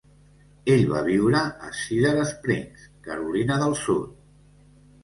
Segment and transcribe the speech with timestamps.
[0.75, 4.15] Ell va viure a Cedar Springs, Carolina del Sud.